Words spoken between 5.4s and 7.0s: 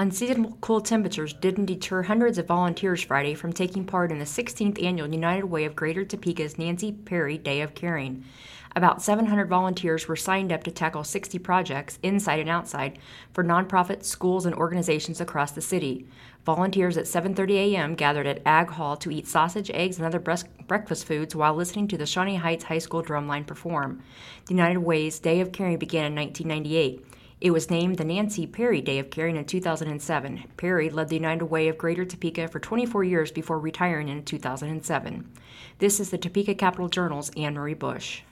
Way of Greater Topeka's Nancy